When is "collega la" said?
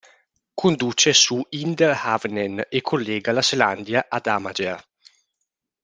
2.81-3.43